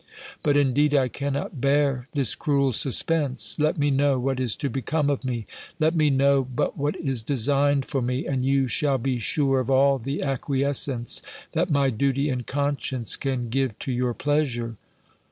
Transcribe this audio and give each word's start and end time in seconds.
But, 0.41 0.57
indeed, 0.57 0.95
I 0.95 1.09
cannot 1.09 1.61
bear 1.61 2.07
this 2.15 2.33
cruel 2.33 2.71
suspense! 2.71 3.57
Let 3.59 3.77
me 3.77 3.91
know 3.91 4.17
what 4.17 4.39
is 4.39 4.55
to 4.55 4.67
become 4.67 5.11
of 5.11 5.23
me. 5.23 5.45
Let 5.79 5.93
me 5.95 6.09
know 6.09 6.43
but 6.43 6.75
what 6.75 6.95
is 6.95 7.21
designed 7.21 7.85
for 7.85 8.01
me, 8.01 8.25
and 8.25 8.43
you 8.43 8.67
shall 8.67 8.97
be 8.97 9.19
sure 9.19 9.59
of 9.59 9.69
all 9.69 9.99
the 9.99 10.23
acquiescence 10.23 11.21
that 11.51 11.69
my 11.69 11.91
duty 11.91 12.29
and 12.31 12.47
conscience 12.47 13.15
can 13.15 13.49
give 13.49 13.77
to 13.77 13.91
your 13.91 14.15
pleasure." 14.15 14.75